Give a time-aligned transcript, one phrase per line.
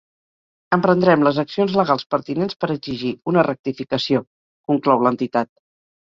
[0.75, 4.23] Emprendrem les accions legals pertinents per exigir una rectificació,
[4.71, 5.51] conclou l’entitat.